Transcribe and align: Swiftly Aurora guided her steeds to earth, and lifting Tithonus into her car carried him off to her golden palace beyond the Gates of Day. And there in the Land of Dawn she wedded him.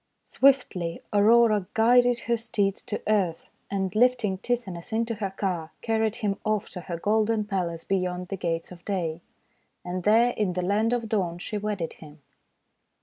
Swiftly 0.25 0.99
Aurora 1.13 1.67
guided 1.75 2.21
her 2.21 2.35
steeds 2.35 2.81
to 2.81 3.03
earth, 3.07 3.45
and 3.69 3.95
lifting 3.95 4.39
Tithonus 4.39 4.91
into 4.91 5.13
her 5.13 5.29
car 5.29 5.69
carried 5.83 6.15
him 6.15 6.37
off 6.43 6.69
to 6.69 6.81
her 6.81 6.97
golden 6.97 7.43
palace 7.45 7.83
beyond 7.83 8.29
the 8.29 8.35
Gates 8.35 8.71
of 8.71 8.83
Day. 8.83 9.21
And 9.85 10.01
there 10.01 10.31
in 10.31 10.53
the 10.53 10.63
Land 10.63 10.91
of 10.91 11.07
Dawn 11.07 11.37
she 11.37 11.59
wedded 11.59 11.93
him. 12.01 12.19